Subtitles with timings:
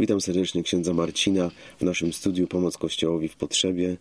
[0.00, 3.96] Witam serdecznie księdza Marcina w naszym studiu Pomoc Kościołowi w Potrzebie.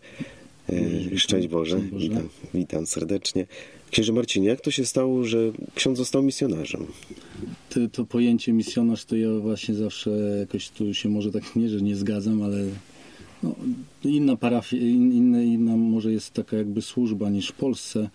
[0.69, 2.09] E, Szczęść Boże, Boże.
[2.09, 3.45] Witam, witam serdecznie.
[3.91, 6.85] Księże Marcinie, jak to się stało, że ksiądz został misjonarzem?
[7.69, 10.09] To, to pojęcie misjonarz to ja właśnie zawsze
[10.39, 12.57] jakoś tu się może tak nie, że nie zgadzam, ale
[13.43, 13.55] no,
[14.03, 18.09] inna parafia, in, inna, inna może jest taka jakby służba niż w Polsce.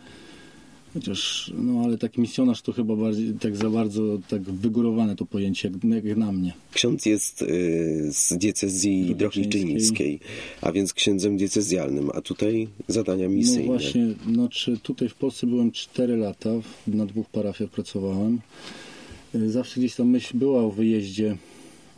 [0.94, 5.70] Chociaż, no ale taki misjonarz to chyba bardziej, tak za bardzo tak wygórowane to pojęcie,
[5.84, 6.52] jak, jak na mnie.
[6.72, 10.20] Ksiądz jest y, z diecezji drohiczyńskiej,
[10.60, 13.62] a więc księdzem diecezjalnym, a tutaj zadania misyjne.
[13.62, 16.50] No właśnie, znaczy tutaj w Polsce byłem 4 lata,
[16.86, 18.40] na dwóch parafiach pracowałem.
[19.34, 21.36] Y, Zawsze gdzieś tam myśl była o wyjeździe,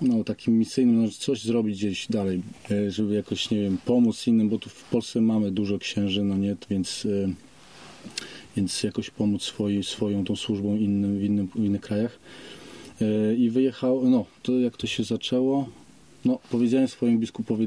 [0.03, 4.49] no takim misyjnym, no, coś zrobić gdzieś dalej, y, żeby jakoś, nie wiem, pomóc innym,
[4.49, 7.35] bo tu w Polsce mamy dużo księży, no nie, więc, y,
[8.57, 12.19] więc jakoś pomóc swoją tą służbą innym, w, innym, w innych krajach.
[13.03, 15.69] Y, I wyjechał, no, to jak to się zaczęło,
[16.25, 17.67] no, powiedziałem swojemu biskupowi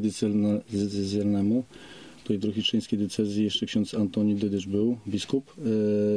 [2.24, 5.54] tutaj w Drohiczyńskiej decyzji jeszcze ksiądz Antoni Dydysz był, biskup,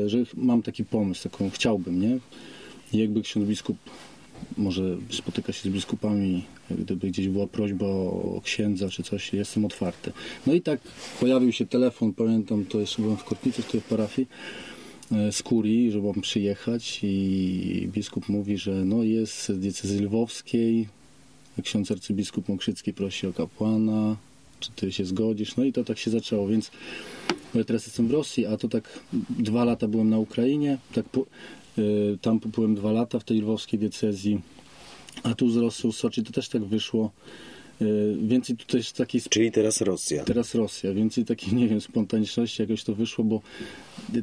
[0.05, 2.19] e, że mam taki pomysł, taką chciałbym, nie?
[2.93, 3.77] I jakby ksiądz biskup
[4.57, 10.13] może spotyka się z biskupami, gdyby gdzieś była prośba o księdza czy coś, jestem otwarty.
[10.47, 10.81] No i tak
[11.21, 14.29] pojawił się telefon, pamiętam, to jeszcze byłem w Kortnicy, w tej parafii,
[15.13, 20.89] e, z kurii, że mam przyjechać i biskup mówi, że no jest z diecezji lwowskiej,
[21.63, 24.17] ksiądz arcybiskup Mokrzycki prosi o kapłana,
[24.61, 25.57] czy ty się zgodzisz?
[25.57, 26.71] No i to tak się zaczęło, więc
[27.53, 31.09] bo ja teraz jestem w Rosji, a to tak dwa lata byłem na Ukrainie, tak
[31.09, 31.27] po,
[32.21, 34.41] tam byłem dwa lata w tej lwowskiej diecezji,
[35.23, 37.11] a tu z Rosją, Soczi to też tak wyszło.
[37.83, 40.25] Y, więcej tutaj jest takiej Czyli teraz Rosja.
[40.25, 43.41] Teraz Rosja, więcej takiej, nie wiem, spontaniczności jakoś to wyszło, bo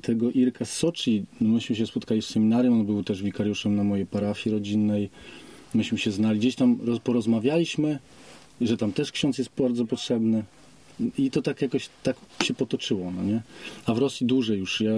[0.01, 3.83] tego Irka z Soczi, no myśmy się spotkali w seminarium, on był też wikariuszem na
[3.83, 5.09] mojej parafii rodzinnej,
[5.73, 7.99] myśmy się znali, gdzieś tam roz, porozmawialiśmy,
[8.61, 10.43] że tam też ksiądz jest bardzo potrzebny
[11.17, 13.41] i to tak jakoś tak się potoczyło, no nie?
[13.85, 14.91] A w Rosji dłużej już, ja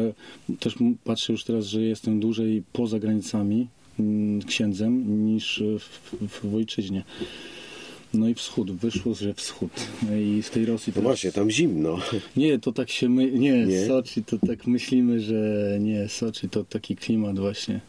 [0.59, 3.67] też patrzę już teraz, że jestem dłużej poza granicami
[3.99, 5.83] mm, księdzem niż w,
[6.27, 7.03] w, w ojczyźnie.
[8.13, 9.71] No i wschód, wyszło, że wschód.
[10.19, 11.99] I w tej Rosji No właśnie, tam zimno.
[12.37, 13.31] nie, to tak się my...
[13.31, 13.85] Nie, Nie?
[13.85, 17.81] Soczi to tak myślimy, że nie, Soczi to taki klimat właśnie.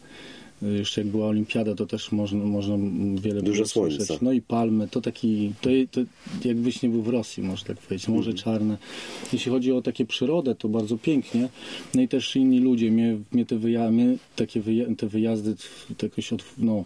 [0.61, 2.75] Jeszcze jak była olimpiada, to też można, można
[3.21, 3.97] wiele Dużo słońca.
[3.97, 4.21] słyszeć.
[4.21, 6.01] No i palmy, to taki, to, to
[6.47, 8.07] jakbyś nie był w Rosji, można tak powiedzieć.
[8.07, 8.37] Morze Mhm.
[8.37, 8.77] czarne.
[9.33, 11.49] Jeśli chodzi o takie przyrodę, to bardzo pięknie.
[11.95, 15.55] No i też inni ludzie, mnie, mnie te, wyja- mnie takie wyja- te wyjazdy
[15.97, 16.85] to jakoś od, no,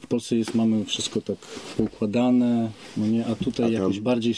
[0.00, 1.36] w Polsce jest, mamy wszystko tak
[1.76, 4.34] poukładane, no nie, a tutaj A jakoś bardziej,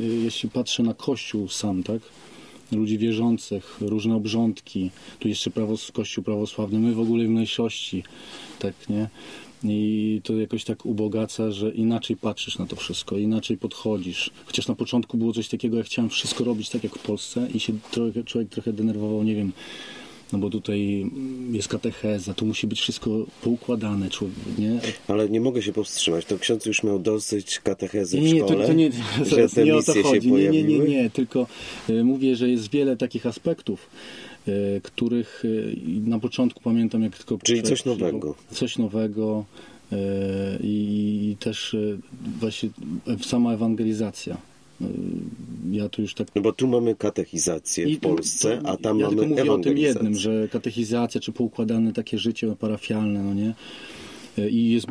[0.00, 2.02] y, jeśli patrzę na Kościół sam, tak?
[2.72, 8.02] Ludzi wierzących, różne obrządki, tu jeszcze prawos, Kościół prawosławny, my w ogóle w mniejszości,
[8.58, 9.08] tak, nie?
[9.64, 14.30] I to jakoś tak ubogaca, że inaczej patrzysz na to wszystko, inaczej podchodzisz.
[14.46, 17.60] Chociaż na początku było coś takiego, jak chciałem wszystko robić tak jak w Polsce i
[17.60, 19.52] się trochę, człowiek trochę denerwował, nie wiem,
[20.32, 21.10] no bo tutaj
[21.52, 23.10] jest katecheza, tu musi być wszystko
[23.42, 24.80] poukładane, człowiek, nie?
[25.08, 26.24] Ale nie mogę się powstrzymać.
[26.24, 28.90] To ksiądz już miał dosyć katechezy w Nie, nie, to, szkole, to nie,
[29.24, 30.32] że te nie o to misje się chodzi.
[30.32, 30.88] Nie, nie, nie, pojawiły.
[30.88, 31.46] nie, tylko
[31.90, 33.90] y, mówię, że jest wiele takich aspektów,
[34.48, 35.76] y, których y,
[36.06, 38.34] na początku pamiętam, jak tylko Czyli coś nowego.
[38.50, 39.44] Coś nowego
[40.62, 41.76] i, też
[42.40, 42.68] właśnie
[43.20, 44.36] sama ewangelizacja.
[45.72, 49.06] Ja tu już tak No bo tu mamy katechizację w Polsce, to- a tam ja
[49.06, 53.54] mamy tylko mówię o tym jednym, że katechizacja czy poukładane takie życie parafialne, no nie?
[54.50, 54.86] I jest,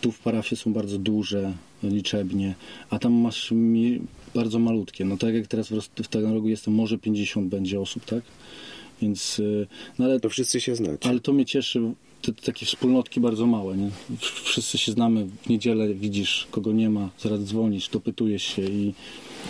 [0.00, 1.52] tu w parafie są bardzo duże
[1.82, 2.54] liczebnie,
[2.90, 3.54] a tam masz
[4.34, 5.04] bardzo malutkie.
[5.04, 5.68] No tak jak teraz
[6.02, 8.22] w Taganrogu jestem, może 50 będzie osób, tak?
[9.02, 9.66] Więc, y,
[9.98, 11.08] no ale To wszyscy się znacie.
[11.08, 11.80] ale to mnie cieszy,
[12.24, 13.90] te, takie wspólnotki bardzo małe, nie?
[14.44, 18.94] Wszyscy się znamy, w niedzielę widzisz, kogo nie ma, zaraz dzwonisz, dopytujesz się i,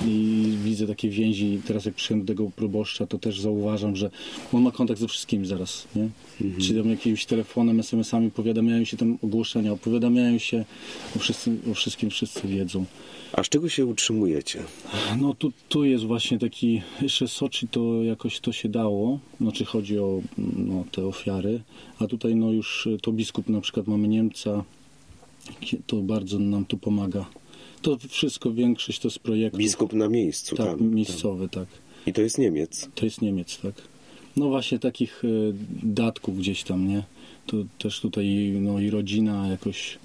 [0.06, 1.60] i widzę takie więzi.
[1.66, 4.10] Teraz jak przyszedłem do tego proboszcza, to też zauważam, że
[4.52, 6.08] on ma kontakt ze wszystkimi zaraz, nie?
[6.60, 10.64] Czy tam jakimś telefonem, SMS-ami powiadamiają się tam ogłoszenia, opowiadamiają się
[11.16, 12.84] o, wszyscy, o wszystkim, wszyscy wiedzą.
[13.32, 14.62] A z czego się utrzymujecie?
[15.20, 19.98] No tu, tu jest właśnie taki, jeszcze Soczi to jakoś to się dało, znaczy chodzi
[19.98, 21.60] o no, te ofiary,
[21.98, 24.64] a tutaj no już to biskup na przykład mamy Niemca,
[25.86, 27.26] to bardzo nam tu pomaga.
[27.84, 29.58] To wszystko, większość to z projektu.
[29.58, 30.94] Biskup na miejscu tak, tam.
[30.94, 31.68] miejscowy, tak.
[32.06, 32.88] I to jest Niemiec.
[32.94, 33.74] To jest Niemiec, tak.
[34.36, 37.02] No właśnie takich y, datków gdzieś tam, nie?
[37.46, 39.98] To też tutaj no i rodzina jakoś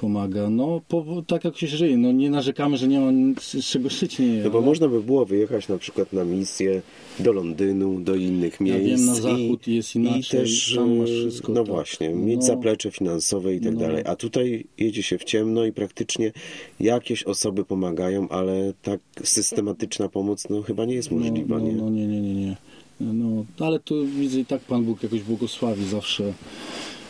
[0.00, 0.50] pomaga.
[0.50, 1.96] No, po, tak jak się żyje.
[1.96, 4.44] No, nie narzekamy, że nie ma nic, z czego żyć nie je.
[4.44, 6.82] No bo ale- można by było wyjechać na przykład na misję
[7.18, 8.86] do Londynu, do innych Ja miejsc.
[8.86, 11.72] wiem, na i- zachód jest I inaczej, też, tam masz e, wszystko, no tak.
[11.74, 12.42] właśnie, mieć No.
[12.46, 13.80] zaplecze finansowe i tak No.
[13.80, 14.02] dalej.
[14.06, 16.32] A tutaj jedzie się w ciemno i praktycznie
[16.80, 21.72] jakieś osoby pomagają, ale tak systematyczna pomoc no chyba nie jest możliwa, no, nie?
[21.72, 22.56] No, no nie, nie, nie, nie.
[23.00, 26.32] No, ale tu widzę i tak Pan Bóg jakoś błogosławi zawsze.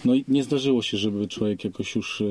[0.04, 2.24] No i nie zdarzyło się, żeby człowiek jakoś już e,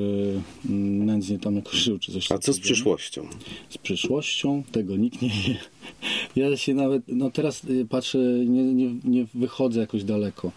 [0.72, 3.26] nędznie tam jakoś żył, czy coś A co z przyszłością?
[3.68, 4.62] Z przyszłością?
[4.72, 5.56] Tego nikt nie wie.
[6.36, 10.52] Ja się nawet, no teraz y, patrzę, nie, nie, nie wychodzę jakoś daleko.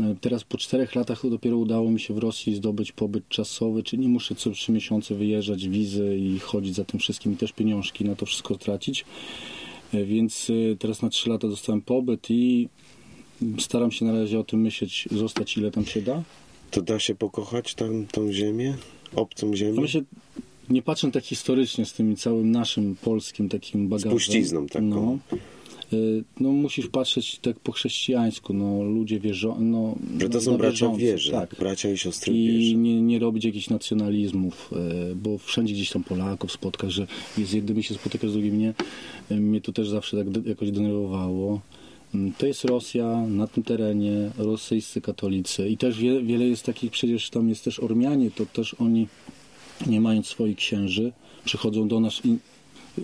[0.00, 4.02] Y, Teraz po czterech latach dopiero udało mi się w Rosji zdobyć pobyt czasowy, czyli
[4.02, 8.04] nie muszę co trzy miesiące wyjeżdżać, wizy i chodzić za tym wszystkim i też pieniążki
[8.04, 9.04] na to wszystko tracić.
[9.92, 12.68] Więc teraz na trzy lata dostałem pobyt i
[13.58, 16.22] staram się na razie o tym myśleć, zostać ile tam się da.
[16.72, 18.74] To da się pokochać tam, tą ziemię?
[19.16, 19.80] Obcą ziemię?
[19.80, 20.00] Myślę,
[20.70, 24.12] nie patrząc tak historycznie z tym całym naszym polskim takim bagażem.
[24.12, 24.82] puścizną taką.
[24.82, 25.18] No,
[25.98, 30.68] y, no musisz patrzeć tak po chrześcijańsku, no ludzie wierzą, no, Że to są bracia
[30.70, 31.54] w wierzących, wierze, Tak.
[31.58, 34.70] bracia i siostry I nie, nie robić jakichś nacjonalizmów,
[35.12, 37.06] y, bo wszędzie gdzieś tam Polaków spotkasz, że
[37.38, 38.74] z jednymi się spotykasz, z drugimi nie.
[39.30, 41.60] Y, Mnie to też zawsze tak jakoś denerwowało.
[42.38, 47.30] To jest Rosja, na tym terenie, rosyjscy katolicy i też wie, wiele jest takich, przecież
[47.30, 49.08] tam jest też Ormianie, to też oni
[49.86, 51.12] nie mając swoich księży,
[51.44, 52.36] przychodzą do nas i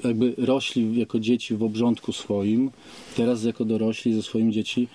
[0.05, 2.71] jakby rośli jako dzieci w obrządku swoim,
[3.17, 4.89] teraz jako dorośli ze swoimi dzieci,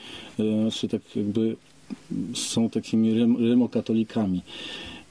[0.62, 1.56] znaczy tak jakby
[2.34, 4.42] są takimi rym, rymokatolikami.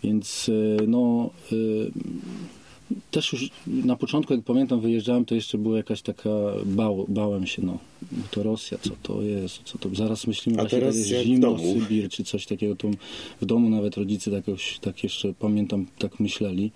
[0.04, 1.54] Więc e, no e,
[3.10, 6.30] też już na początku, jak pamiętam, wyjeżdżałem, to jeszcze była jakaś taka,
[6.64, 7.78] bał, bałem się, no,
[8.30, 11.58] to Rosja, co to jest, co to, zaraz myślimy, właśnie, teraz to jest zimno.
[11.58, 12.90] Sybir, czy coś takiego, to
[13.40, 14.44] w domu nawet rodzice tak,
[14.80, 16.70] tak jeszcze, pamiętam, tak myśleli.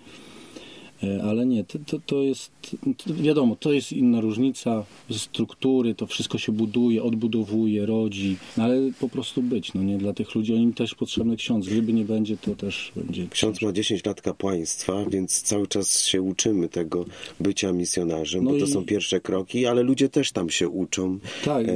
[1.03, 2.51] E, Ale nie, to, to, jest,
[2.97, 8.91] to wiadomo, to jest inna różnica struktury, to wszystko się buduje, odbudowuje, rodzi, no ale
[8.99, 12.37] po prostu być, no nie, dla tych ludzi, oni też potrzebny ksiądz, gdyby nie będzie,
[12.37, 17.05] to też będzie Ksiądz ma 10 lat kapłaństwa, więc cały czas się uczymy tego
[17.39, 21.19] bycia misjonarzem, No bo to i- są pierwsze kroki, ale ludzie też tam się uczą
[21.45, 21.67] Tak.
[21.67, 21.73] e,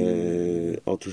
[0.86, 1.12] od e,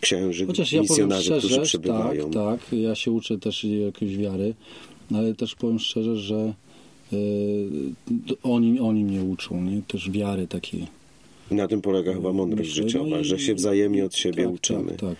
[0.00, 2.30] księży, Chociaż ja misjonarzy, którzy szczerze, przybywają.
[2.30, 4.54] tak, tak, ja się uczę też jakiejś wiary,
[5.14, 6.54] ale też powiem szczerze, że
[8.42, 9.82] oni, oni mnie uczą, nie?
[9.82, 10.86] też wiary takiej.
[11.50, 14.90] Na tym polega chyba mądrość życiowa, no i- że się wzajemnie od siebie tak, uczymy.
[14.90, 15.16] Tak, tak.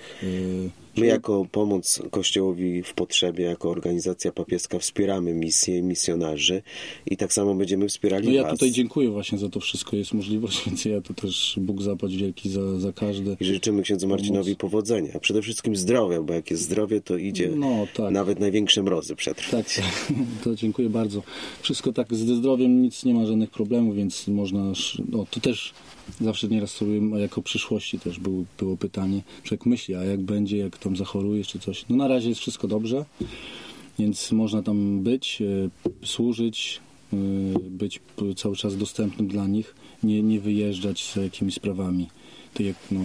[0.96, 6.62] My jako pomoc Kościołowi w potrzebie, jako organizacja papieska wspieramy misję i misjonarzy
[7.06, 8.52] i tak samo będziemy wspierali No ja Was.
[8.52, 12.50] tutaj dziękuję właśnie za to wszystko, jest możliwość, więc ja to też Bóg zapłać wielki
[12.50, 13.36] za, za każde.
[13.40, 15.10] I życzymy księdzu Marcinowi powodzenia.
[15.14, 18.12] A Przede wszystkim zdrowia, bo jak jest zdrowie, to idzie No, tak.
[18.12, 19.76] nawet największe mrozy przetrwać.
[19.76, 20.12] Tak,
[20.44, 21.22] to dziękuję bardzo.
[21.62, 24.72] Wszystko tak ze zdrowiem nic nie ma żadnych problemów, więc można.
[25.08, 25.74] No, to też
[26.20, 29.22] zawsze nieraz sobie a jako przyszłości też był, było pytanie.
[29.42, 31.84] Człowiek myśli, a jak będzie, jak tam zachorujesz czy coś.
[31.88, 33.04] No na razie jest wszystko dobrze,
[33.98, 36.80] więc można tam być, e, służyć,
[37.12, 37.16] e,
[37.60, 38.00] być
[38.36, 42.08] cały czas dostępnym dla nich, nie, nie wyjeżdżać z jakimiś sprawami.
[42.54, 43.00] Tak jak, no,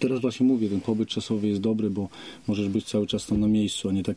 [0.00, 2.08] teraz właśnie mówię, ten pobyt czasowy jest dobry, bo
[2.46, 4.16] możesz być cały czas tam na miejscu, a nie tak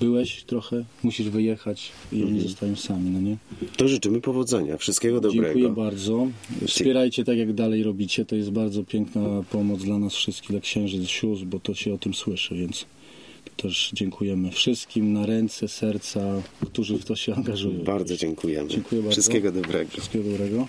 [0.00, 3.36] byłeś trochę, musisz wyjechać i oni zostają sami, no nie?
[3.76, 5.44] To życzymy powodzenia, wszystkiego dobrego.
[5.44, 6.26] Dziękuję bardzo.
[6.66, 8.24] Wspierajcie tak, jak dalej robicie.
[8.24, 11.98] To jest bardzo piękna pomoc dla nas wszystkich, dla księży, sióstr, bo to się o
[11.98, 12.86] tym słyszy, więc
[13.56, 17.84] też dziękujemy wszystkim na ręce, serca, którzy w to się angażują.
[17.84, 18.68] Bardzo dziękujemy.
[18.68, 19.12] Dziękuję bardzo.
[19.12, 19.90] Wszystkiego dobrego.
[19.90, 20.68] Wszystkiego dobrego.